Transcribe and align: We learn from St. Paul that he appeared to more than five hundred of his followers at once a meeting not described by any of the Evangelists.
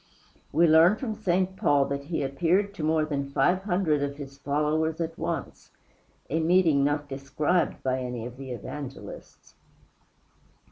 We 0.51 0.65
learn 0.67 0.95
from 0.95 1.13
St. 1.13 1.55
Paul 1.55 1.85
that 1.89 2.05
he 2.05 2.23
appeared 2.23 2.73
to 2.73 2.83
more 2.83 3.05
than 3.05 3.29
five 3.29 3.61
hundred 3.65 4.01
of 4.01 4.17
his 4.17 4.39
followers 4.39 4.99
at 4.99 5.15
once 5.15 5.69
a 6.27 6.39
meeting 6.39 6.83
not 6.83 7.07
described 7.07 7.83
by 7.83 7.99
any 7.99 8.25
of 8.25 8.37
the 8.37 8.49
Evangelists. 8.49 9.53